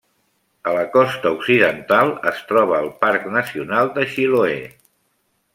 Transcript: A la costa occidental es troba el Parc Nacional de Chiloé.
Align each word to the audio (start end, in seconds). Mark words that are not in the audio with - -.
A 0.71 0.71
la 0.77 0.85
costa 0.95 1.31
occidental 1.35 2.11
es 2.33 2.41
troba 2.53 2.81
el 2.87 2.91
Parc 3.07 3.31
Nacional 3.37 3.93
de 3.99 4.11
Chiloé. 4.15 4.61